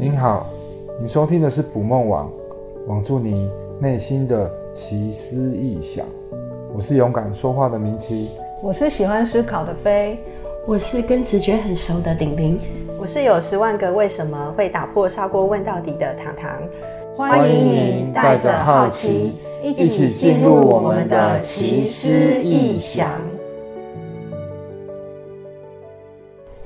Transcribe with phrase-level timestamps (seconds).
[0.00, 0.48] 您好，
[0.98, 2.32] 你收听的是捕梦网，
[2.86, 6.06] 网住你内心的奇思异想。
[6.74, 8.30] 我是勇敢说话的明奇，
[8.62, 10.18] 我是喜欢思考的飞，
[10.66, 12.58] 我是跟直觉很熟的顶顶，
[12.98, 16.50] 我是有十万个为什么会打破砂锅问到底的糖糖。
[17.14, 19.32] 欢迎您带着好奇，
[19.62, 22.08] 一起进入我们的奇思
[22.42, 23.10] 异想。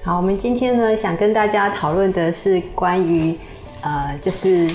[0.05, 3.35] 好，我们今天呢，想跟大家讨论的是关于，
[3.81, 4.71] 呃，就是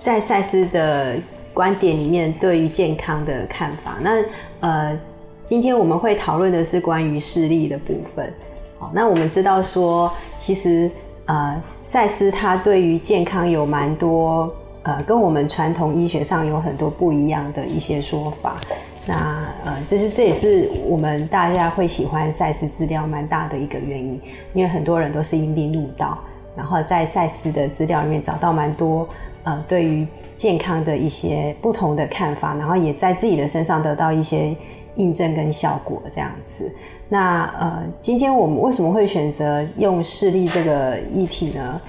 [0.00, 1.16] 在赛斯的
[1.52, 3.96] 观点里面对于健康的看法。
[4.00, 4.22] 那
[4.60, 4.96] 呃，
[5.44, 8.32] 今天我们会讨论的是关于视力的部分。
[8.78, 10.88] 好，那我们知道说，其实
[11.24, 18.60] 呃，赛斯他对于健康有蛮多呃，跟我们传统医学上有很多不一样的一些说法。
[19.06, 24.20] 那呃，这是这也是我们大家会喜欢赛事资料蛮大的一个原因，
[24.52, 26.18] 因为很多人都是因病入道，
[26.54, 29.08] 然后在赛事的资料里面找到蛮多
[29.44, 34.54] 呃对于健康的一些不同的看法，然后也在自己的身上得到一些
[34.96, 36.70] 印证跟效果这样子。
[37.08, 41.80] 那呃，今天我们为什么会选择用视力这个议题呢？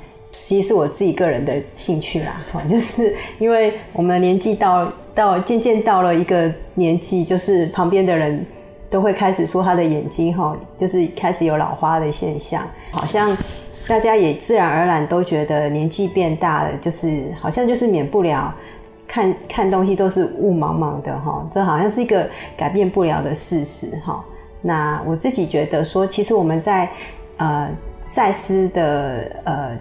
[0.43, 8.43] 其实是我自己个人的兴趣啦，就是因为我们年纪到到渐渐到了一个年纪，就是旁边的人
[8.89, 13.37] 都会开始说他的眼睛哈，就是开始有老花的现象，好像
[13.87, 18.53] 大家也自然而然都觉得年纪变大了，就是好像就是免不了
[19.07, 24.25] 看 看东西都是雾茫茫的哈，这好像是一个改变不了的事实哈。
[24.59, 26.89] 那我自己觉得说，其实我们在
[27.37, 27.69] 呃
[28.01, 29.77] 赛斯的呃。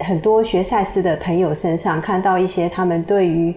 [0.00, 3.54] 很多学赛斯的朋友身上看到一些他们对于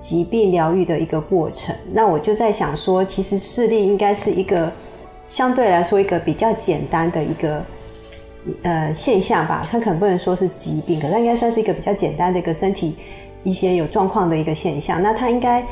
[0.00, 4.70] 疾病疗愈的一个过程，那我就在想说，其实视力应该是一个
[5.26, 7.64] 相对来说一个比较简单的一个
[8.62, 9.66] 呃现象吧。
[9.70, 12.96] 它可能不能说是疾病，可它应该算是一个比较简单的一个身体
[13.42, 15.02] 一些有状况的一个现象。
[15.02, 15.64] 那它应该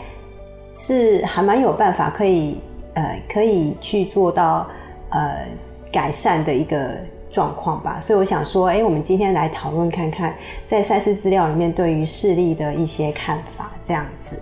[0.73, 2.57] 是还蛮有办法可以
[2.95, 4.67] 呃可以去做到
[5.11, 5.47] 呃
[5.93, 6.97] 改善的一个。
[7.35, 10.33] 状况吧，所以我想说，哎，我们今天来讨论看看，
[10.69, 14.41] 在赛事资料里面对于视力的一些看法，这样子。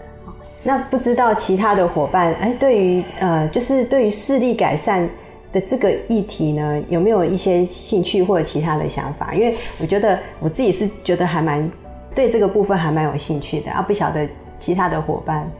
[0.63, 5.09] 那不知道其他的伙伴，哎，对于呃，就是对于视力改善
[5.51, 9.33] 的这个议题呢，有没有一些兴趣或者其他的想法？
[9.35, 11.69] 因为我觉得我自己是觉得还蛮
[12.15, 14.29] 对这个部分还蛮有兴趣的啊，不晓得
[14.61, 15.51] 其他的伙伴，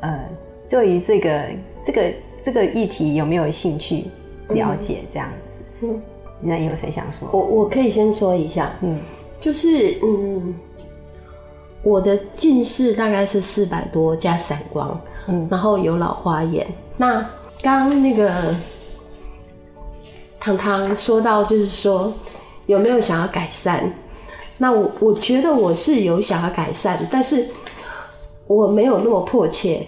[0.00, 0.20] 呃，
[0.68, 1.42] 对于这个
[1.82, 2.12] 这个
[2.44, 4.04] 这个议题有没有兴趣
[4.50, 5.64] 了解这样子？
[5.80, 6.02] 嗯。
[6.40, 7.28] 那有谁想说？
[7.32, 8.98] 我我可以先说一下，嗯，
[9.40, 10.54] 就是嗯，
[11.82, 16.66] 我的近视大概是四百多加散光，嗯，然后有老花眼。
[16.96, 17.20] 那
[17.62, 18.54] 刚刚那个
[20.38, 22.12] 糖糖说到，就是说
[22.66, 23.90] 有没有想要改善？
[24.58, 27.46] 那我我觉得我是有想要改善，但是
[28.46, 29.86] 我没有那么迫切。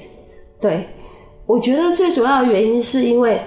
[0.59, 0.89] 对，
[1.45, 3.41] 我觉得最主要的原因是因为。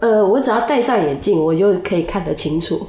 [0.00, 2.86] 呃，我只要戴上眼镜，我就可以看得清楚。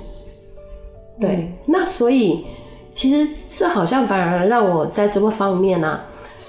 [1.20, 2.46] 对，嗯、那所以
[2.94, 6.06] 其实这好像反而让我在这个方面呢、啊，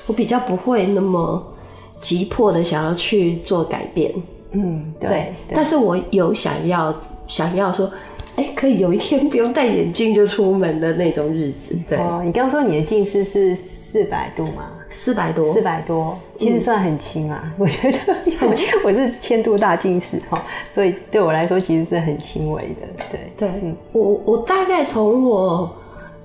[0.07, 1.45] 我比较不会那么
[2.01, 4.13] 急迫的想要去做改变。
[4.53, 5.09] 嗯，对。
[5.09, 6.95] 对对，但是我有想要
[7.27, 7.87] 想要说，
[8.37, 11.77] 哎、欸，可以有一天不用戴眼镜就出门的那种日子。
[11.89, 14.71] 对，哦、你刚刚说你的近视是四百度吗？
[14.93, 17.43] 四百多，四百多，其实算很轻啊。
[17.45, 17.99] 嗯、我觉得
[18.39, 23.05] 很轻，我是千度大近视哈，所以对我来说其实是很轻微的。
[23.11, 23.33] 对。
[23.37, 25.75] 对，嗯、我我大概从我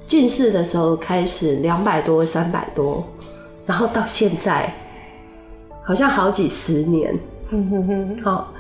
[0.05, 3.03] 近视的时候开始，两百多、三百多，
[3.65, 4.71] 然后到现在，
[5.81, 7.17] 好像好几十年，
[7.51, 8.53] 嗯哼哼，好，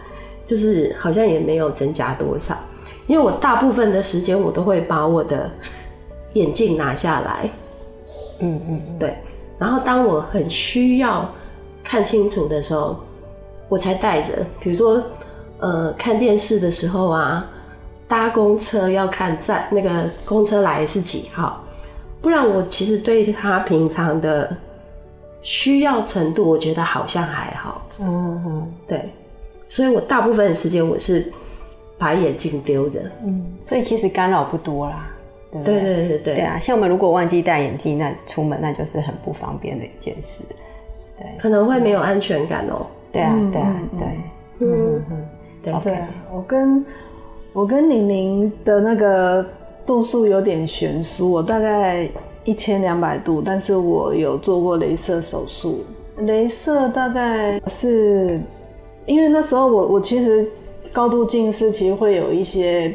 [0.45, 2.55] 就是好像也没有增加多少，
[3.07, 5.51] 因为我大部分的时间我都会把我的
[6.33, 7.49] 眼镜拿下来，
[8.41, 9.13] 嗯嗯，对。
[9.57, 11.27] 然后当我很需要
[11.83, 12.95] 看清楚的时候，
[13.69, 14.45] 我才戴着。
[14.59, 15.01] 比如说，
[15.59, 17.45] 呃，看电视的时候啊，
[18.07, 21.63] 搭公车要看站那个公车来是几号，
[22.21, 24.55] 不然我其实对他平常的
[25.41, 27.85] 需要程度，我觉得好像还好。
[27.99, 29.09] 嗯嗯，对。
[29.69, 31.29] 所以我大部分的时间我是
[31.97, 32.99] 把眼镜丢着。
[33.25, 35.09] 嗯，所以其实干扰不多啦。
[35.63, 36.57] 对对对对对，对啊！
[36.59, 40.43] 像我们如果忘记戴眼镜，那出门那就是很不方便的一件事。
[41.17, 42.85] 对，可能会没有安全感哦。
[43.11, 44.07] 对啊，对啊，对。
[44.59, 45.25] 嗯嗯，
[45.63, 45.97] 对对。
[46.31, 46.85] 我跟
[47.53, 49.45] 我跟宁宁的那个
[49.85, 52.09] 度数有点悬殊，我大概
[52.43, 55.83] 一千两百度，但是我有做过雷射手术。
[56.19, 58.39] 雷射大概是
[59.05, 60.47] 因为那时候我我其实
[60.91, 62.93] 高度近视，其实会有一些。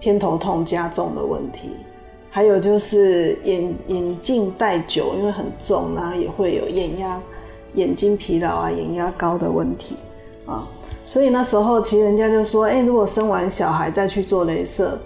[0.00, 1.70] 偏头痛加重的问题，
[2.30, 7.20] 还有就是眼眼镜戴久，因为很重，然后也会有眼压、
[7.74, 9.96] 眼睛疲劳啊、眼压高的问题
[10.46, 10.66] 啊。
[11.04, 14.98] 所以那时候其实人家就说，哎、如果生完小孩再去做雷射，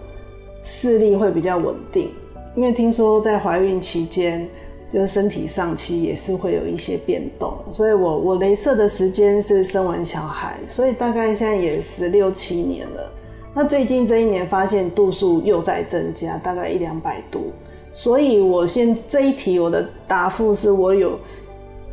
[0.65, 2.11] 视力会比较稳定。
[2.55, 4.47] 因为听说在怀孕期间，
[4.91, 7.55] 就是身体上期也是会有一些变动。
[7.73, 13.11] 所以我我雷射的时间是生完小孩，所以大概现在也十六七年了。
[13.55, 17.53] 那最近这一年发现度数又在增加，大概一两百度。
[17.93, 21.19] 所以我现这一题我的答复是我有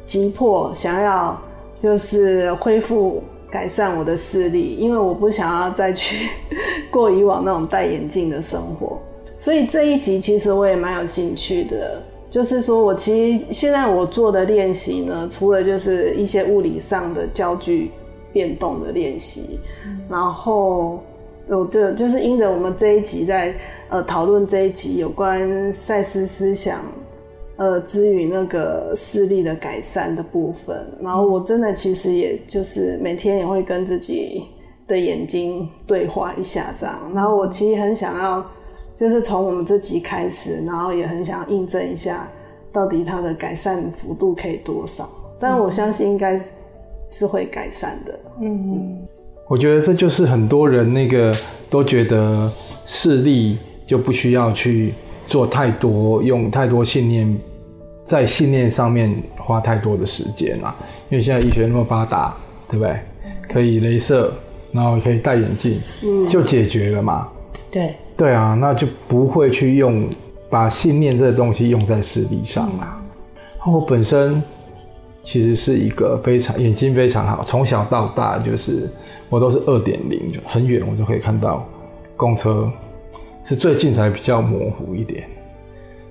[0.05, 1.39] 急迫想要
[1.77, 3.23] 就是恢复。
[3.51, 6.29] 改善我的视力，因为我不想要再去
[6.91, 8.99] 过以往那种戴眼镜的生活，
[9.39, 11.99] 所以这一集其实我也蛮有兴趣的。
[12.29, 17.89] 就是说我其实现在我做的练习呢，除了就是一些物理上的焦距
[18.31, 19.59] 变动的练习，
[20.07, 21.01] 然后
[21.49, 23.53] 我就就是因着我们这一集在
[23.89, 26.79] 呃讨论这一集有关赛斯思想。
[27.57, 34.45] 呃，之于那个视力的改善的部分，然后我真的其实也就是每天也会跟自己
[34.87, 38.41] 的眼睛对话一下这样，然后我其实很想要，
[38.95, 42.25] 就是从我们这集开始，然后也很想要印证一下，
[42.71, 46.39] 到底它的改善幅度可以多少，但我相信应该
[47.09, 48.17] 是会改善的。
[48.39, 49.07] 嗯嗯，
[49.49, 51.35] 我觉得这就是很多人那个
[51.71, 52.49] 都觉得
[52.85, 53.57] 视力
[53.87, 54.93] 就不需要去
[55.27, 57.37] 做太多，用太多信念。
[58.05, 60.75] 在信念上面花太多的时间啊，
[61.11, 62.35] 因为现在医学那么发达，
[62.67, 62.99] 对不对？
[63.47, 64.33] 可以镭射，
[64.71, 67.27] 然后可以戴眼镜，嗯，就解决了嘛。
[67.69, 70.09] 对对啊，那就不会去用
[70.49, 72.99] 把信念这个东西用在视力上啦。
[73.63, 73.73] 嗯。
[73.73, 74.41] 我本身
[75.23, 78.89] 其实是一个非常眼睛非常好，从小到大就是
[79.29, 81.65] 我都是二点零，很远我就可以看到
[82.17, 82.69] 公车，
[83.43, 85.23] 是最近才比较模糊一点。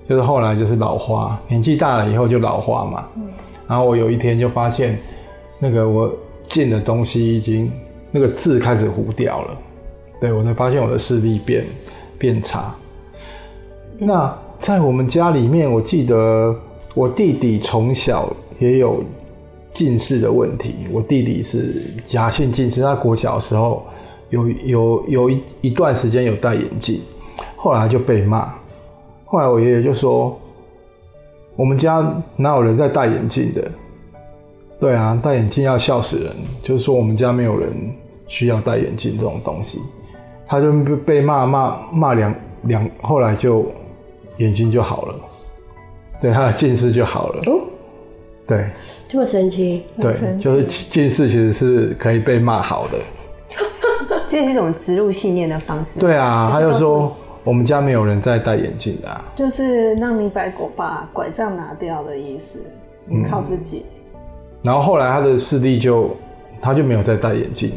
[0.07, 3.07] 就是后来就是老花，年纪大了以后就老花嘛。
[3.15, 3.27] 嗯。
[3.67, 4.97] 然后我有一天就发现，
[5.59, 6.11] 那个我
[6.49, 7.71] 进的东西已经
[8.09, 9.57] 那个字开始糊掉了，
[10.19, 11.63] 对，我才发现我的视力变
[12.17, 12.73] 变差。
[13.99, 16.55] 那在我们家里面，我记得
[16.95, 19.03] 我弟弟从小也有
[19.71, 20.75] 近视的问题。
[20.91, 23.85] 我弟弟是假性近视，他国小的时候
[24.29, 27.01] 有有有一一段时间有戴眼镜，
[27.55, 28.53] 后来就被骂。
[29.25, 30.39] 后来我爷爷就说
[31.55, 32.03] ：“我们家
[32.35, 33.71] 哪有人在戴眼镜的？
[34.79, 36.33] 对啊，戴眼镜要笑死人。
[36.63, 37.69] 就是说我们家没有人
[38.27, 39.79] 需要戴眼镜这种东西。”
[40.51, 40.71] 他就
[41.05, 42.33] 被骂骂骂两
[42.63, 43.63] 两，后来就
[44.37, 45.15] 眼睛就好了，
[46.19, 47.43] 对，他的近视就好了。
[47.45, 47.59] 哦，
[48.49, 48.65] 对，
[49.07, 49.83] 这么神奇？
[50.01, 52.97] 对，就是近视其实是可以被骂好的。
[54.27, 56.01] 这是一种植入信念的方式。
[56.01, 57.15] 对啊，他就说。
[57.45, 62.59] 我们家没有人在戴眼镜的，啊，就是让你把狗把拐杖拿掉的意思，
[63.05, 64.19] 你靠自己，嗯。
[64.61, 66.11] 然后后来他的视力就，
[66.59, 67.75] 他就没有再戴眼镜了。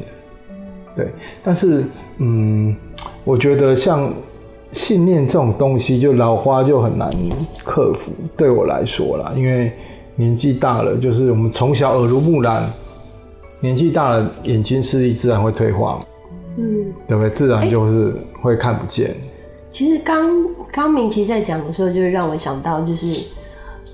[0.96, 1.08] 对，
[1.44, 1.84] 但是
[2.18, 2.76] 嗯，
[3.24, 4.12] 我觉得像
[4.72, 7.08] 信念这种东西，就老花就很难
[7.64, 8.12] 克服。
[8.36, 9.72] 对我来说啦，因为
[10.16, 12.70] 年纪大了，就是我们从小耳濡目染，
[13.60, 16.04] 年纪大了，眼睛视力自然会退化，
[16.56, 17.30] 嗯，对不对？
[17.30, 19.08] 自然就是会看不见。
[19.08, 19.16] 欸
[19.72, 20.28] 其实刚
[20.70, 23.24] 刚明琪在讲的时候，就是让我想到，就是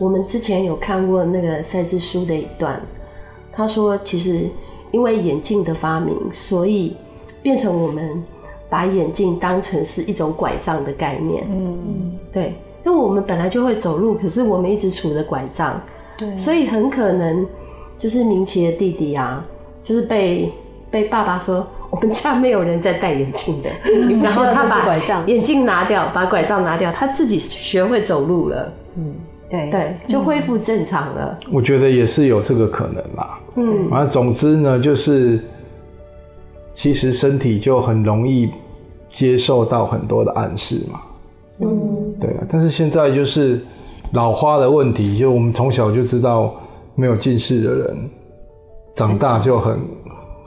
[0.00, 2.82] 我们之前有看过那个赛事书的一段，
[3.52, 4.48] 他说，其实
[4.90, 6.96] 因为眼镜的发明，所以
[7.44, 8.20] 变成我们
[8.68, 11.46] 把眼镜当成是一种拐杖的概念。
[11.48, 15.80] 嗯，对，因为我们本来就会走路，可是我们一直杵着拐杖，
[16.18, 17.46] 对，所以很可能
[17.96, 19.42] 就是明奇的弟弟啊，
[19.82, 20.52] 就是被
[20.90, 21.66] 被爸爸说。
[21.90, 23.70] 我们家没有人在戴眼镜的，
[24.22, 24.94] 然后他把
[25.24, 28.70] 眼镜拿掉，把拐杖拿掉，他自己学会走路了。
[28.96, 29.14] 嗯，
[29.48, 31.38] 对对，就恢复正常了。
[31.50, 33.40] 我觉得也是有这个可能啦。
[33.54, 35.40] 嗯，反正总之呢，就是
[36.74, 38.50] 其实身体就很容易
[39.10, 41.00] 接受到很多的暗示嘛。
[41.60, 42.44] 嗯，对啊。
[42.50, 43.64] 但是现在就是
[44.12, 46.54] 老花的问题，就我们从小就知道，
[46.94, 48.10] 没有近视的人
[48.92, 49.78] 长大就很。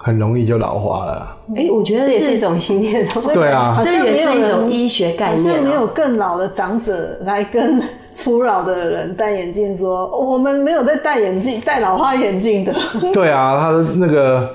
[0.04, 1.38] 很容易就老花了。
[1.56, 3.08] 哎、欸，我觉得这也是一种信念。
[3.36, 5.54] 对啊，好像这也是一种医学概念。
[5.54, 7.80] 好像没有更老的长者来跟
[8.16, 12.74] 初老的人戴眼镜说、哦：“我们没有在戴眼镜，戴老花眼镜的。
[13.14, 14.50] ”对啊，他那个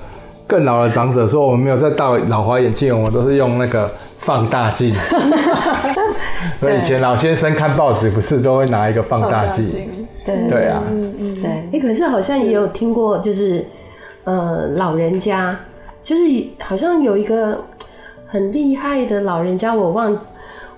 [0.45, 4.93] 更老的长者说：“我们没有在戴老花眼镜，我们都是用那个放大镜。”
[6.61, 9.65] 所以以前老先生看报纸不是都会拿一个放大镜？
[10.25, 11.49] 对对啊，嗯嗯，对。
[11.49, 13.63] 哎、欸，可是好像也有听过，就是。
[14.23, 15.57] 呃，老人家
[16.03, 16.23] 就是
[16.59, 17.63] 好像有一个
[18.25, 20.19] 很厉害的老人家，我忘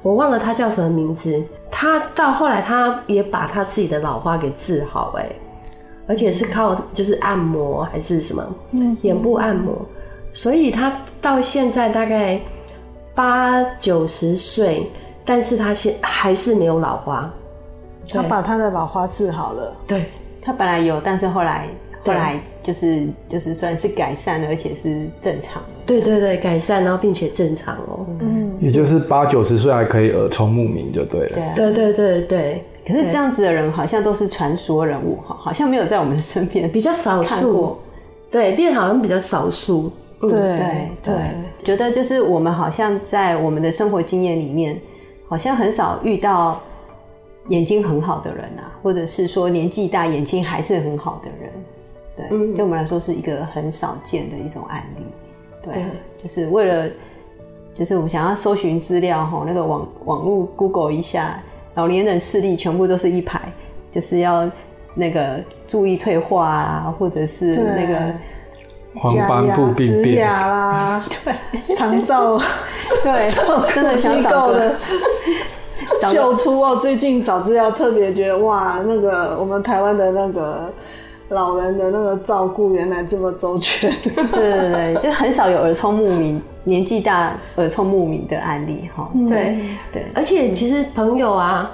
[0.03, 1.43] 我忘了他叫什么名字。
[1.71, 5.27] 他到后来他也把他自己的老花给治好哎，
[6.05, 9.83] 而且是靠就是按摩还是什么，嗯，眼部按摩，
[10.31, 12.39] 所以他到现在大概
[13.15, 14.85] 八九十岁，
[15.29, 17.31] 但是他现还是没有老花，
[18.11, 20.05] 他把他的老花治好了，对，
[20.41, 21.67] 他本来有，但是后来。
[22.05, 25.69] 后来就是就是算是改善了，而且是正常的。
[25.85, 28.05] 对对对，改善，然后并且正常哦。
[28.21, 31.37] 嗯，也就是八九十岁还可以耳聪目明就对了。
[31.57, 32.63] 对对对对。
[32.87, 37.77] 可是这样子的人好像都是传说人物哈，好像没有在我们身边 比较少数。
[38.31, 39.91] 对，练好像比较少数。
[40.21, 41.15] 对对对，
[41.65, 44.79] 觉得就是我们好像在我们的生活经验里面，
[45.29, 46.59] 好像很少遇到
[47.47, 51.51] 眼睛很好的人啊，或者是说年纪大眼睛还是很好的人。
[52.17, 55.05] 对，嗯、对我们来说是一个很少见的一种案例。
[55.61, 55.83] 对，对
[56.21, 56.89] 就是为了，
[57.73, 61.41] 就是我们想要搜寻资料哈，那个网网络 Google 一下，
[61.75, 63.41] 老年人视力全部都是一排，
[63.91, 64.49] 就是要
[64.93, 68.13] 那个注意退化啊，或者是那个
[68.99, 72.37] 黄斑部病变啦， 对，长照，
[73.03, 73.29] 对，
[73.73, 74.75] 真的想 找的。
[76.11, 80.71] 秀出哦，最近找资料特别觉得哇，那个我们台湾的那个。
[81.31, 89.07] 老人的那个照顾原来这么周全，对对对，就很少有耳聪目明，年纪大耳聪目明的案例哈。
[89.13, 89.55] 对对，
[89.93, 91.71] 对而且其实朋友啊，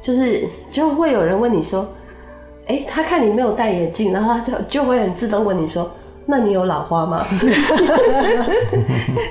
[0.00, 0.42] 就是
[0.72, 1.86] 就会有人问你说，
[2.66, 5.88] 哎、欸，他看你没有戴眼镜，然后他就就会很自动问你说，
[6.26, 7.24] 那你有老花吗？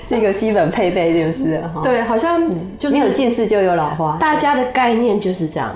[0.07, 1.81] 是一个基本配备，就是哈。
[1.83, 2.41] 对，好像
[2.77, 5.71] 就是没有近视就有老花，大家的概念就是这样。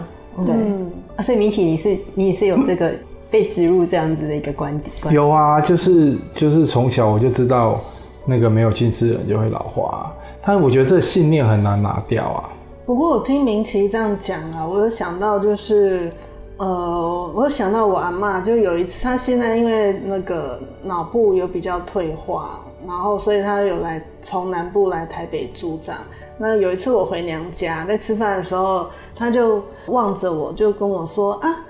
[0.46, 2.92] 对，嗯、所以明启，你是你也是有这个。
[3.32, 7.80] 被植入这样子的一个观点，有啊，就是就是从小我就知道
[8.26, 10.12] 那个没有近视的人就会老花，
[10.44, 12.50] 但我觉得这个信念很难拿掉啊。
[12.88, 16.12] 不过我听明启这样讲啊，我有想到就是，
[16.60, 25.96] 呃，我想到我阿嬷，就有一次她现在因为那个脑部有比较退化，然后所以她有来从南部来台北驻扎。
[26.38, 31.66] 那有一次我回娘家在吃饭的时候，她就望着我就跟我说啊。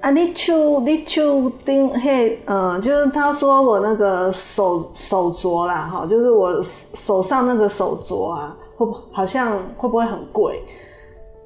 [0.00, 10.62] 啊，你手你手顶嘿，嗯，就是他说我那个手手镯啦，哈，就是我手上那个手镯啊，会不好像会不会很贵？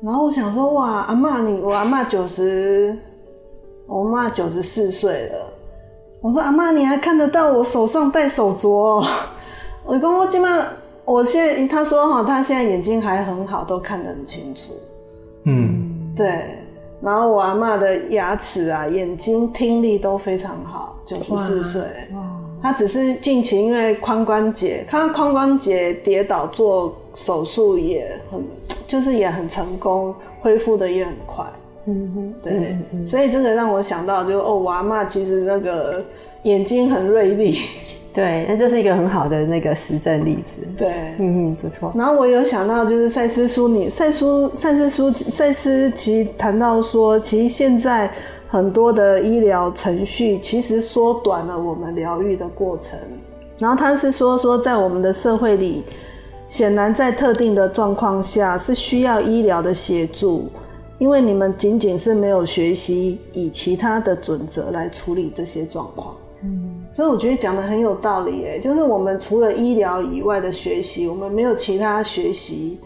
[0.00, 2.96] 然后我想说，哇，阿妈你，我阿妈九十，
[3.86, 5.52] 我妈九十四岁了。
[6.20, 9.04] 我说阿妈你还看得到我手上戴手镯？
[9.84, 10.64] 我跟我今妈，
[11.04, 14.72] 我现在他说哈，他现在眼睛还很好，都看得很清楚。
[15.44, 16.58] 嗯，对。
[17.00, 21.82] 然后我阿妈的牙齿啊、眼睛、听力都非常好，九十四岁。
[22.12, 22.20] 哇！
[22.60, 28.44] 她只是近期因为髋关节，她髋关节跌倒做手术也很，
[28.88, 31.44] 就是也很成功，恢复的也很快。
[31.84, 32.76] 嗯哼，对。
[33.06, 36.04] 所以这个让我想到就，就哦，我阿嬷其实那个
[36.42, 37.60] 眼睛很锐利。
[38.12, 40.66] 对，那这是一个很好的那个实证例子。
[40.76, 41.92] 对，嗯嗯，不错。
[41.94, 48.10] 然后我有想到，就是赛斯书你，赛书赛斯书赛斯其实谈到说，其实现在
[48.48, 52.98] 很多的医疗程序其实缩短了我们疗愈的过程。
[53.58, 55.84] 然后他是说说，在我们的社会里，
[56.48, 60.48] 显然在特定的状况下是需要医疗的协助，
[60.98, 66.16] 因为你们仅仅是没有学习以其他的准则来处理这些状况。
[66.42, 66.74] 嗯。
[66.90, 72.78] 所以我觉得讲的很有道理，哎，就是我们除了医疗以外的学习，我们没有其他学习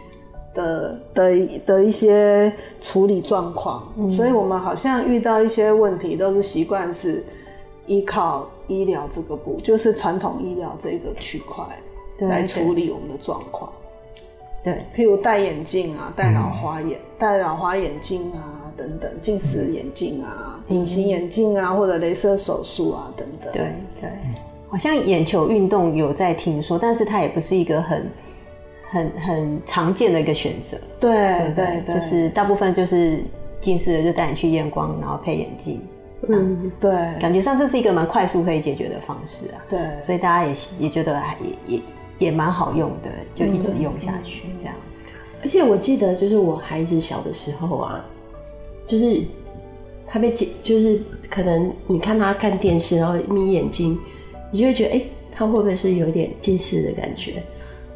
[0.53, 1.31] 的的
[1.65, 7.25] 的一些处理状况，嗯、所以我们好像遇到一些问题都是习惯是
[7.87, 11.65] 依靠医疗这个部，就是传统医疗这个区块
[12.29, 13.73] 来处理我们的状况。
[14.63, 18.61] 对，譬如戴眼镜啊，戴老花眼，戴、嗯、老花眼镜啊。
[18.75, 23.53] 等等，近视眼镜啊，隐形眼镜啊，或者镭射手术啊，等等。
[23.53, 24.11] 对对，
[24.71, 28.11] 好像眼球运动有在听说，但是它也不是一个很
[28.91, 30.79] 很很常见的一个选择。
[30.99, 31.13] 对
[31.55, 33.23] 对对，对，就是大部分就是
[33.61, 35.79] 近视的就带你去验光，然后配眼镜。
[36.31, 39.61] 嗯，对，感觉上这是一个蛮快速可以解决的方式啊。
[39.69, 41.23] 对，所以大家也也觉得
[41.69, 41.83] 也也
[42.23, 45.11] 也蛮好用的，就一直用下去这样子。
[45.43, 48.05] 而且我记得，就是我孩子小的时候啊。
[48.85, 49.23] 就是
[50.07, 51.01] 他被解，就是
[51.31, 53.97] 可能你看他看电视，然后眯眼睛，
[54.51, 57.43] 你就会觉得，哎、欸，他会不会是有点近视的感觉？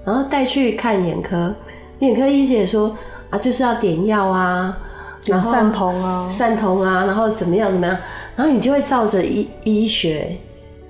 [0.04, 1.52] 然后带去看眼科，
[1.98, 2.96] 眼科医生也说
[3.30, 4.78] 啊，就是要点药啊，
[5.26, 7.98] 然后散瞳啊，散瞳啊，然后怎么样怎么样，
[8.36, 10.34] 然后你就会照着医医学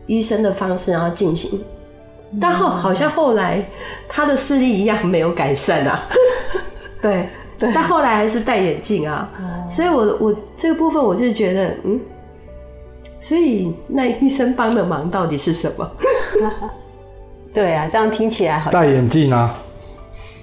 [0.06, 1.58] 医生的方式然后进行，
[2.40, 3.64] 但后好像后来
[4.08, 6.02] 他的视力一样没有改善啊，
[7.02, 7.28] 对。
[7.58, 9.26] 但后来还是戴眼镜啊。
[9.70, 11.98] 所以我我这个部分我就觉得，嗯，
[13.18, 15.90] 所以那医生帮的忙到底是什么？
[17.54, 19.54] 对啊，这样听起来好像戴眼镜啊，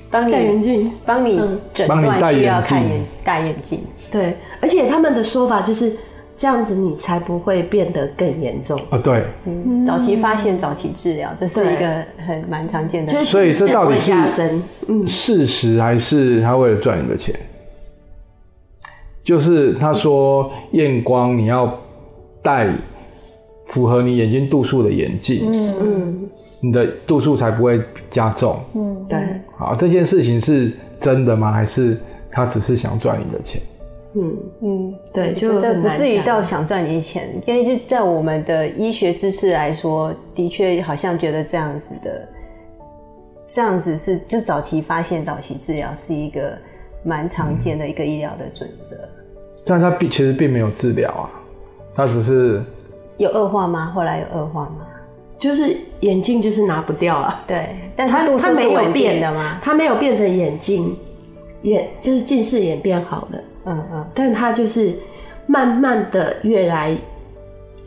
[0.09, 1.39] 帮你戴眼镜，帮你
[1.71, 3.83] 诊断需要看眼戴眼镜。
[4.11, 5.95] 对，而且他们的说法就是
[6.35, 8.79] 这样子，你才不会变得更严重。
[8.89, 13.23] 哦，对，嗯，早期发现，早期治疗，这是一个很蛮常见的。
[13.23, 14.11] 所以这到底是
[15.07, 17.33] 事实还是他为了赚你的钱？
[19.23, 21.79] 就是他说验光你要
[22.41, 22.69] 戴
[23.67, 28.59] 符合你眼睛度数的眼镜，嗯嗯，你的度数才不会加重。
[28.75, 29.19] 嗯，对，
[29.57, 31.53] 好，这件事情是真的吗？
[31.53, 31.97] 还是
[32.29, 33.61] 他只是想赚你的钱？
[34.15, 42.29] 嗯嗯，对，就这不很难讲至于到想赚你钱，因为就在我们的医学知识来说，的确好像觉得这样子的，
[43.48, 46.55] 这样子是就早期发现、早期治疗是一个
[47.03, 48.96] 蛮常见的一个医疗的准则。
[49.65, 51.29] 但他并其实并没有治疗啊，
[51.96, 52.62] 他只是
[53.17, 53.91] 有恶化吗？
[53.96, 54.88] 后来有恶化吗？
[55.39, 57.43] 就是眼镜就是拿不掉啊。
[57.48, 59.60] 对，但是它度数是它没有变的吗？
[59.62, 60.96] 它没有变成眼镜
[61.63, 64.93] 眼，就是近视眼变好了，嗯嗯，但它就是
[65.46, 66.98] 慢慢的越来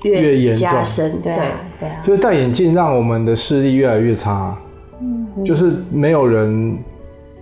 [0.03, 1.21] 越严重加深。
[1.23, 1.43] 对啊，
[1.81, 4.57] 对啊，就是戴眼镜让我们的视力越来越差，
[5.01, 6.79] 嗯，就是没有人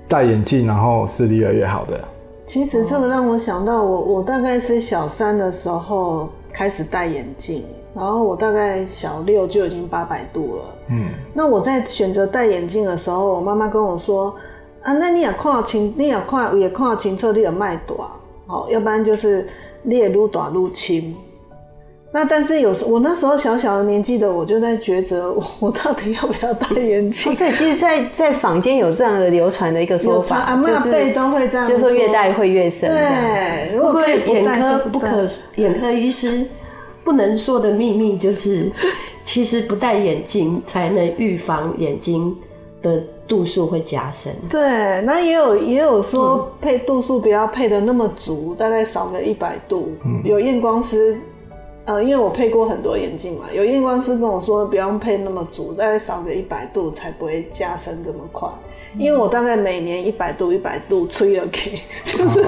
[0.08, 2.00] 戴眼镜然后视力越来越好的。
[2.46, 7.64] 其实这个让我想到我，我大概是小三的时候开始戴眼镜，
[7.94, 10.64] 然后我大概小六就已经八百度了。
[10.90, 14.34] 嗯，那我在选择戴眼镜的时候，我妈妈跟我说
[14.84, 17.94] ：“啊，那你也看清，你也看也看清楚，你也卖大，
[18.46, 19.46] 哦，要不然就是
[19.82, 21.14] 你也愈大愈轻。”
[22.16, 27.32] 那但是有时我那时候小小的年纪的，我就在抉择，我 我到底要不要戴眼镜？
[27.32, 32.88] 哦所以其实在，在在坊间有这样的流传的一个说法，阿嬷辈都会这样，就是说越戴会越深。
[32.88, 35.26] 对，如果会眼科不可
[35.56, 36.46] 眼科医师
[37.02, 38.70] 不能说的秘密就是，
[39.24, 42.32] 其实不戴眼镜才能预防眼睛
[42.80, 44.32] 的度数会加深。
[44.50, 49.92] 对，那也有也有说配度数不要配的那么足，大概少个一百度。
[50.22, 51.18] 有验光师，
[51.86, 58.48] 呃，因为我配过很多眼镜嘛，有验光师跟我说不用配那么足，大概少个一百度才不会加深这么快。
[58.96, 62.40] 因为我大概每年一百度一百度吹了给， 就是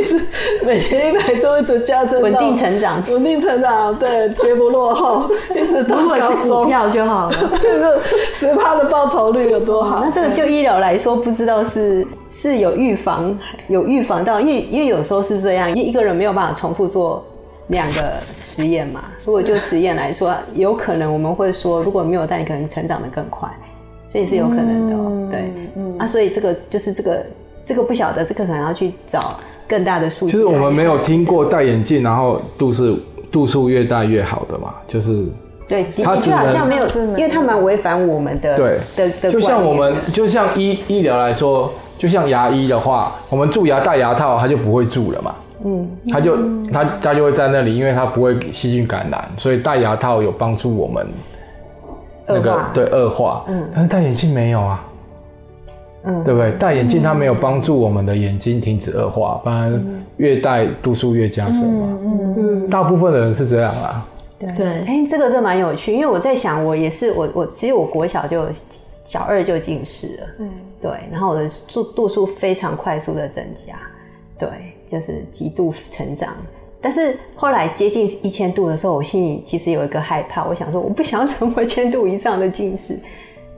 [0.00, 0.20] 一直
[0.64, 8.00] 每年一百度一直加深，稳定成长，稳定成长，对，绝不落后，一直到如果是股票就好了， 就是
[8.32, 10.04] 十趴的报酬率有多好？
[10.04, 17.24] 那这个就医疗来说，不知道是是有预防有预防到，因为因为有时候是这样，因为一个人没有办法重复做
[17.68, 19.04] 两个实验嘛。
[19.24, 23.48] 如果就实验来说，有可能我们会说，如果没有戴，你可能成长的更快。
[24.10, 27.22] 这也是有可能的哦、喔，嗯、对，嗯啊，所以这个就是这个
[27.66, 30.32] 这个不晓得，这个可能要去找更大的数据。
[30.32, 32.98] 其实我们没有听过戴眼镜然后度数
[33.30, 35.26] 度数越大越好的嘛，就是
[35.68, 39.30] 对，他的确好像没有，因为他蛮违反我们的对的的。
[39.30, 46.36] 就像我们就像医医疗来说，就像牙医的话，我们蛀牙戴牙套，他就不会蛀了嘛，嗯，他就
[46.72, 51.06] 他他就会在那里，因为他不会细菌感染，所以戴牙套有帮助我们。
[52.30, 54.84] 那个对恶化，嗯，但是戴眼镜没有啊，
[56.04, 56.52] 嗯，对不对？
[56.58, 59.82] 戴眼镜它没有帮助我们的眼睛停止恶化，不然
[60.18, 64.06] 越戴度数越加深嘛，嗯嗯，大部分的人是这样啊，
[64.38, 64.52] 对。
[64.52, 68.44] 对，哎，这个这蛮有趣，因为我在想，我也是我我其实我国小就
[69.04, 70.50] 小二就近视了，嗯，
[70.82, 73.74] 对，然后我的度度数非常快速的增加，
[74.38, 74.48] 对，
[74.88, 76.34] 就是极度成长。
[76.80, 82.96] 但是后来接近一千度的时候，我心里其实有一个害怕，我想说我不想成为千度以上的近视，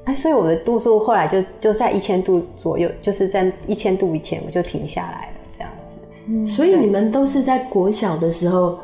[0.05, 6.01] 哎，所以我的度数后来就就在一千度左右，就是在一千度以前我就停下来了，这样子。
[6.29, 8.79] 嗯，所以你们都是在国小的时候，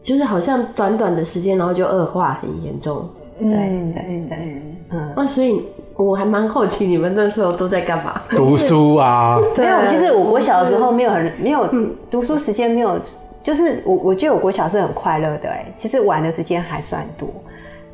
[0.00, 3.08] 就是好像短短的时间，然后就恶化很严重。
[3.40, 5.60] 对对对，嗯，那所以
[5.96, 8.20] 我还蛮好奇，你们那时候都在干嘛？
[8.30, 9.38] 读书 啊？
[9.56, 11.68] 没有，其实我国小的时候没有很没有
[12.10, 12.98] 读书时间没有。
[13.42, 17.26] 就是我，我觉得我国小是很快乐的哎，其实玩的时间还算多。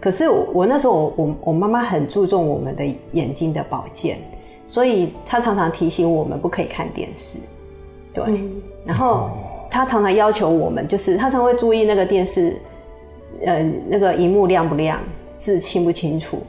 [0.00, 4.18] 可是我，我那时候我我我妈妈很注重我们的眼睛的保健，
[4.66, 7.38] 所以她常常提醒我们不可以看电视。
[8.12, 8.50] 对，嗯、
[8.84, 9.30] 然后
[9.70, 12.56] 她常常要求我们，就是她常会注意那个电视，
[13.46, 14.98] 呃，那个荧幕亮不亮，
[15.38, 16.42] 字清不清楚。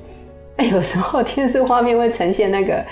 [0.57, 2.83] 哎，有时候电视画面会呈现那个。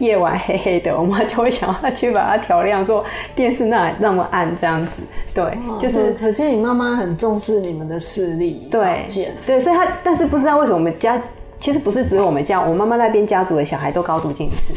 [0.00, 3.04] 夜晚黑黑的，我妈就会想要去把它调亮，说
[3.36, 5.02] 电视那那么暗这样子，
[5.34, 9.04] 对，哦、就是可见你妈妈很重视你们的视力，对，
[9.44, 11.22] 对，所以她但是不知道为什么我们家
[11.60, 14.72] 其实不是只有我们家，我妈妈那边家族的小孩都高度近视，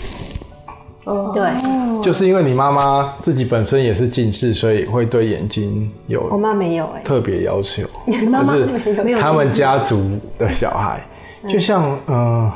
[1.05, 7.87] 哦，对，就是因为你妈妈自己本身也是近视，所以会对眼睛有我妈没有哎、特别要求，
[8.29, 8.59] 妈妈就
[8.93, 11.01] 是没有他们家族的小孩，
[11.47, 12.53] 就像嗯、呃，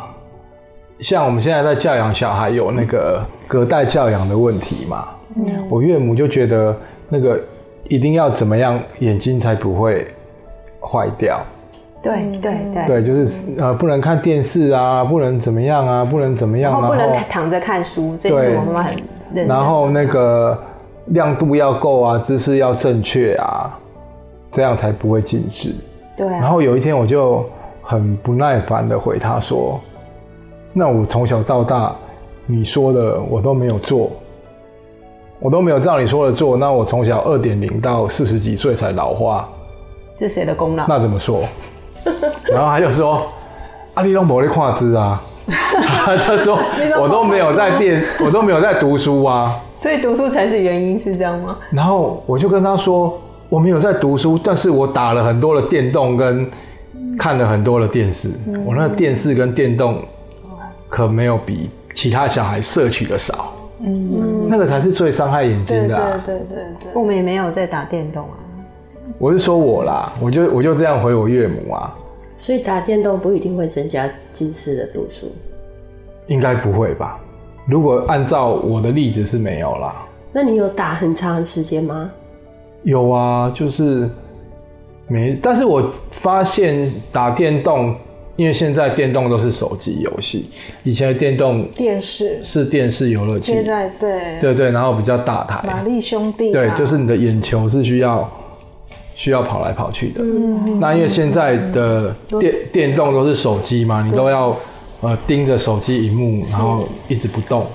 [1.00, 6.76] 像我们现在在教养小孩有那个隔代教养的问题嘛，嗯，我岳母就觉得
[7.10, 7.40] 那个
[7.90, 10.08] 一定要怎么样眼睛才不会
[10.80, 11.40] 坏掉，
[12.02, 18.96] 对对对，对，就是呃不能看电视啊，不能怎么样啊，不能怎么样，然后不能躺着看书，这也是我妈妈很
[19.34, 19.48] 认真。
[19.48, 20.58] 然后那个
[21.08, 23.70] 亮度要够啊，姿势要正确啊，
[24.52, 25.76] 这样才不会近视。
[26.16, 27.46] 对啊，然后有一天我就
[27.90, 29.80] 很不耐烦的回他说
[30.74, 31.96] ：“那我从小到大
[32.46, 34.12] 你说的我都没有做，
[35.40, 39.48] 我都没有照你说的做，那我从小二点零到四十几岁才老化，
[40.18, 40.86] 这是谁的功劳？
[40.86, 41.42] 那怎么说？”
[42.52, 43.26] 然后他就说
[43.96, 45.22] ：“啊，你都没在看字啊。
[45.48, 46.60] ”他就说
[47.02, 51.58] ：“我都没有在电，我都没有在读书啊。”所以读书才是原因，是这样吗？
[51.72, 53.18] 然后我就跟他说
[53.50, 56.50] ：“我没有在读书，但是我打了很多的电动，跟
[57.18, 58.30] 看了很多的电视。
[58.48, 60.04] 嗯、我那个电视跟电动
[60.90, 63.54] 可没有比其他小孩摄取的少。
[63.80, 66.22] 嗯，那个才是最伤害眼睛的、啊。
[66.26, 68.38] 对对对对对，我们也没有在打电动啊。
[69.20, 71.96] 我是说我啦，我就我就这样回我岳母啊。
[72.40, 75.32] 所以打电动不一定会增加近视的度数，
[76.28, 77.20] 应该不会吧？
[77.66, 80.06] 如果按照我的例子是没有啦。
[80.32, 82.12] 那你有打很长的时间吗？
[82.84, 84.10] 有啊，就是
[85.08, 85.38] 没。
[85.42, 87.96] 但是我发现打电动，
[88.36, 90.46] 因为现在电动都是手机游戏，
[90.84, 92.40] 以前的电动电视。
[92.44, 94.40] 是电视游乐器，现在对。
[94.40, 98.30] 对对，然后比较大台，玛丽兄弟、啊，对，就是你的眼球是需要
[99.16, 100.22] 需要跑来跑去的。
[100.22, 104.56] 嗯，那因为现在的电电动都是手机嘛，你都要
[105.02, 107.66] 呃盯着手机荧幕，然后一直不动。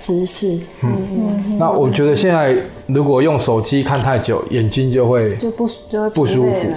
[0.00, 0.90] 直视，嗯。
[1.12, 1.58] 嗯。
[1.58, 6.68] 那我觉得现在如果用手机看太久，眼睛就会就不就会不舒服，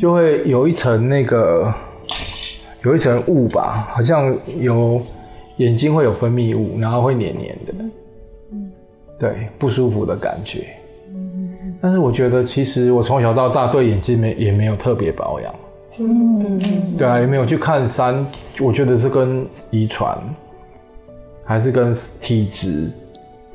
[0.00, 1.74] 就会有一层那个
[2.84, 5.00] 有一层雾吧，好像有
[5.56, 7.74] 眼睛会有分泌物，然后会黏黏的，
[8.52, 8.70] 嗯，
[9.18, 10.64] 对，不舒服的感觉。
[11.80, 15.54] 但是我觉得其实我从小到大对眼睛没也没有特别保养，
[15.98, 16.60] 嗯，
[16.96, 18.24] 对啊，也没有去看山，
[18.60, 20.16] 我觉得是跟遗传。
[21.46, 22.90] 还是跟体质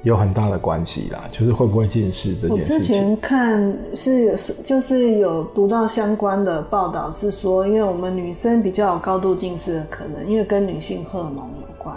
[0.03, 2.75] 有很大的关系啦，就是会不会近视这件事情。
[2.75, 11.95] 我之前看是有是就是有读到相关的报道，是说因为我们女生比较有高度近视的可能，因为跟女性荷尔蒙有关，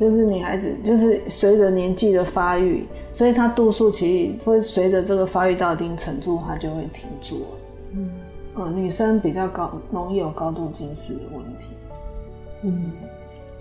[0.00, 7.44] 就是女孩子就是随着年纪的发育，所以她度数其实会随着这个发育到一定程度，她就会停住。
[7.92, 8.10] 嗯，
[8.54, 11.66] 呃，女生比较高容易有高度近视的问题。
[12.62, 12.90] 嗯。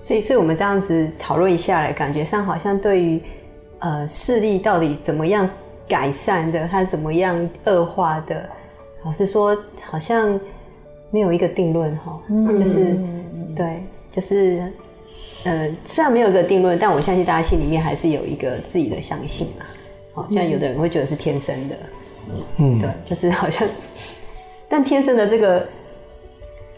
[0.08, 3.22] 所以，所以我们这样子讨论一下来，感觉上好像对于
[3.80, 5.46] 呃视力到底怎么样
[5.86, 8.50] 改善的，它怎么样恶化的，
[9.04, 10.40] 老实说好像
[11.12, 12.18] 没有一个定论哈，
[12.58, 12.96] 就是
[13.54, 14.64] 对，就是
[15.44, 19.66] 呃虽然没有一个定论，但我相信大家心里面还是有一个自己的相信嘛。
[20.14, 21.76] 好像有的人会觉得是天生的，
[22.60, 23.68] 嗯，对，就是好像，
[24.70, 25.68] 但天生的这个。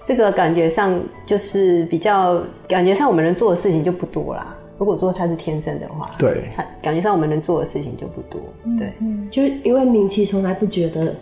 [0.10, 4.56] 这个感觉上就是比较感觉上我们能做的事情就不多啦。
[4.80, 8.42] 如果说他是天生的话，对，他感觉上我们能做的事情就不多。
[8.76, 8.92] 对，
[9.30, 11.14] 就因为明琦从来不觉得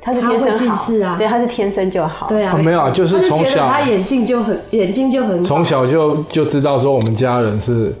[0.00, 2.26] 他是天生近视啊，对，他是天生就好。
[2.26, 7.94] 对啊，没有，就是从小他眼镜就很眼睛就很从小就就知道说我们家人是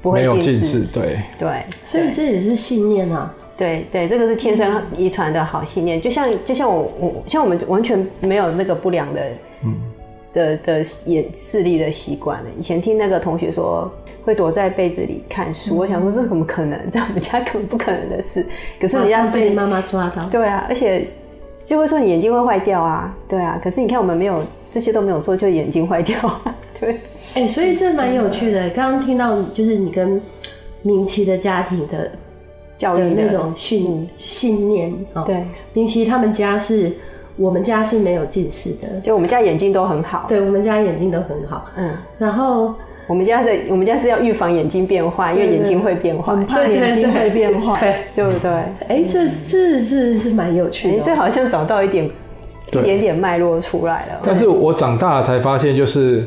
[0.00, 1.18] 没有近视，对。
[1.40, 3.34] 对，所以这也是信念啊。
[3.60, 9.20] 对对，这个是天生遗传的好信念，就像就像我我像我们完全没有那个不良的
[9.64, 9.74] 嗯
[10.32, 12.46] 的的眼视力的习惯了。
[12.58, 13.92] 以前听那个同学说
[14.24, 16.90] 会躲在被子里看书，嗯、我想说这怎么可能？
[16.90, 18.46] 在我们家根本不可能的事。
[18.80, 21.06] 可是人家是被妈妈抓到，对啊，而且
[21.62, 23.60] 就会说你眼睛会坏掉啊，对啊。
[23.62, 24.42] 可是你看我们没有
[24.72, 26.16] 这些都没有做，就眼睛坏掉，
[26.80, 26.92] 对。
[27.34, 28.70] 哎、欸，所以这蛮有趣的。
[28.70, 30.18] 刚刚听到就是你跟
[30.80, 32.10] 明奇的家庭的。
[32.80, 34.90] 教育的那种训信念，
[35.26, 36.90] 对，明琦他们家是，
[37.36, 42.74] 我们家是没有近视的，就我们家眼睛都很好，对，我们家眼睛都很好，嗯，然后
[43.06, 48.50] 我们家的我们家是要预防眼睛变坏，因为眼睛会变坏，很怕眼睛会变坏，对不对？
[48.88, 52.06] 哎，这这这是蛮有趣的，这好像找到一点
[52.68, 54.22] 一点点脉络出来了。
[54.24, 56.24] 但是我长大了才发现，就是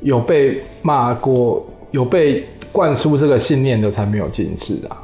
[0.00, 5.03] 有被骂过，有被灌输这个信念的才没有近视啊。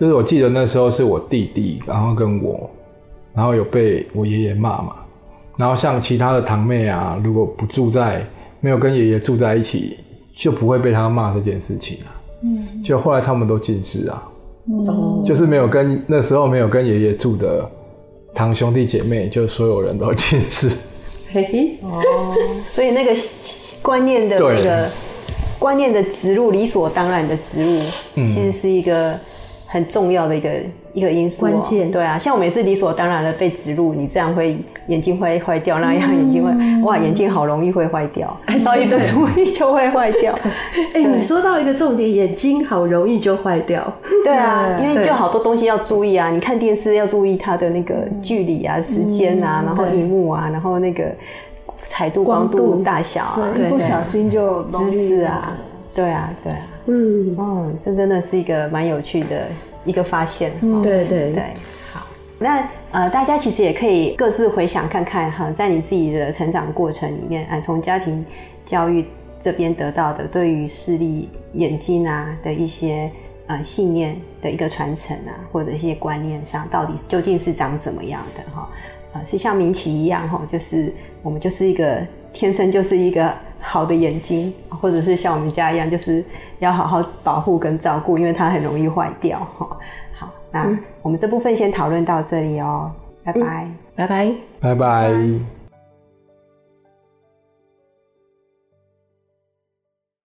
[0.00, 2.70] 就是我记得那时候是我弟弟，然后跟我，
[3.34, 4.94] 然后有被我爷爷骂嘛。
[5.58, 8.24] 然后像其他的堂妹啊，如果不住在，
[8.60, 9.98] 没有跟爷爷住在一起，
[10.34, 12.16] 就不会被他骂这件事情啊。
[12.42, 14.26] 嗯，就后来他们都近视啊，
[14.70, 17.70] 嗯，就是没有跟那时候没有跟爷爷住的
[18.34, 20.70] 堂兄弟姐妹，就所有人都近视。
[21.30, 22.34] 嘿嘿，哦，
[22.66, 23.14] 所以那个
[23.82, 24.88] 观念的那个
[25.58, 27.78] 观念的植入，理所当然的植入，
[28.14, 29.14] 其实是一个
[29.70, 30.50] 很重要的一个。
[30.92, 31.88] 一个因素、喔，关键。
[31.88, 34.56] 对啊，像我们也是理所当然的被植入，你这样会
[34.88, 40.36] 眼睛会坏掉，那样眼睛会、嗯、哇，眼睛好容易会坏掉， 稍一个注意就会坏掉。
[40.94, 43.80] 哎、欸，你说到一个重点，眼睛好容易就坏掉。
[44.24, 51.04] 对啊， 因为就好多东西要注意啊，你看电视要注意它的那个距离啊、时间啊，然后荧幕啊，然后那个
[51.82, 55.56] 彩度、光度大小啊，一不小心就姿势啊，
[55.94, 59.46] 对啊，对啊，嗯，哦，这真的是一个蛮有趣的。
[59.86, 61.42] 一个发现，嗯、对对对，
[61.90, 62.06] 好，
[62.38, 68.22] 那呃，大家其实也可以各自回想看看哈，在你自己的成长过程里面，啊，从家庭
[68.66, 69.02] 教育
[69.42, 73.10] 这边得到的对于视力眼睛啊的一些
[73.46, 78.68] 呃信念的一个传承啊，或者一些观念上，到底究竟是长怎么样的哈？
[79.14, 83.32] 啊，是像明奇一样哈，就是我们就是一个天生就是一个。
[83.62, 86.24] 好的眼睛，或者是像我们家一样，就是
[86.60, 89.38] 要好好保护跟照顾，因为它很容易坏掉。
[89.58, 89.76] 哈，
[90.18, 90.66] 好，那
[91.02, 92.90] 我们这部分先讨论到这里哦，
[93.22, 95.59] 拜拜，拜拜，拜拜。